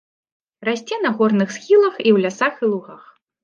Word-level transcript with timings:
Расце 0.67 0.99
на 1.03 1.11
горных 1.21 1.49
схілах 1.59 2.03
і 2.07 2.09
ў 2.15 2.27
лясах 2.27 2.53
і 2.65 2.75
лугах. 2.75 3.01